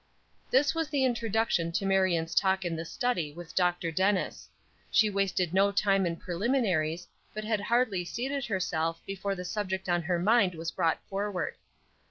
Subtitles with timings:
[0.49, 3.91] This was the introduction to Marion's talk in the study with Dr.
[3.91, 4.49] Dennis.
[4.89, 10.01] She wasted no time in preliminaries, but had hardly seated herself before the subject on
[10.01, 11.53] her mind was brought forward.